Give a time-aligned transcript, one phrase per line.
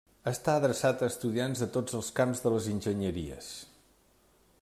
[0.29, 3.53] Està adreçat a estudiants de tots els camps de les enginyeries.